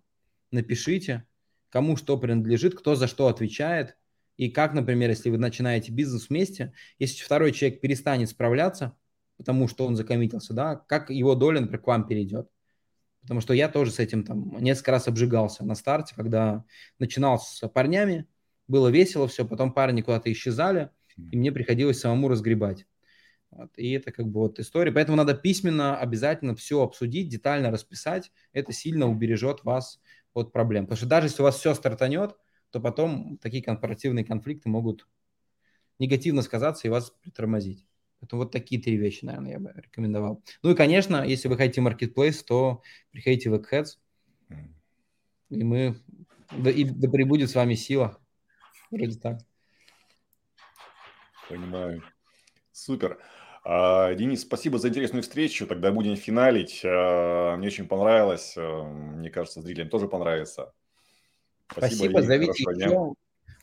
[0.50, 1.24] напишите,
[1.70, 3.96] кому что принадлежит, кто за что отвечает,
[4.36, 8.98] и как, например, если вы начинаете бизнес вместе, если второй человек перестанет справляться,
[9.38, 12.50] потому что он закоммитился, да, как его доля, например, к вам перейдет.
[13.22, 16.66] Потому что я тоже с этим там несколько раз обжигался на старте, когда
[16.98, 18.26] начинал с парнями,
[18.66, 22.84] было весело все, потом парни куда-то исчезали, и мне приходилось самому разгребать.
[23.50, 24.92] Вот, и это как бы вот история.
[24.92, 28.30] Поэтому надо письменно обязательно все обсудить, детально расписать.
[28.52, 30.00] Это сильно убережет вас
[30.34, 30.84] от проблем.
[30.84, 32.36] Потому что даже если у вас все стартанет,
[32.70, 35.06] то потом такие корпоративные конфликты могут
[35.98, 37.86] негативно сказаться и вас притормозить.
[38.20, 40.42] Поэтому вот такие три вещи, наверное, я бы рекомендовал.
[40.62, 43.98] Ну и, конечно, если вы хотите marketplace, то приходите в Eggheads,
[45.50, 45.96] и мы,
[46.50, 48.18] да, и да прибудет с вами сила.
[48.90, 49.38] Вроде так.
[51.48, 52.02] Понимаю.
[52.72, 53.18] Супер.
[53.70, 55.66] А, Денис, спасибо за интересную встречу.
[55.66, 56.80] Тогда будем финалить.
[56.84, 58.54] А, мне очень понравилось.
[58.56, 60.72] А, мне кажется, зрителям тоже понравится.
[61.70, 63.12] Спасибо, спасибо зовите еще.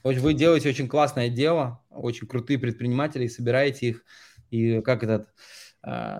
[0.03, 4.06] Вы делаете очень классное дело, очень крутые предприниматели, собираете их
[4.51, 5.34] и как этот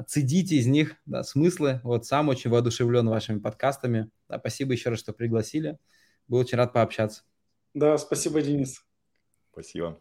[0.08, 1.82] цедите из них да, смыслы.
[1.84, 4.10] Вот сам очень воодушевлен вашими подкастами.
[4.28, 5.78] Да, спасибо еще раз, что пригласили.
[6.28, 7.22] Был очень рад пообщаться.
[7.76, 8.84] Да, спасибо, Денис.
[9.52, 10.00] Спасибо.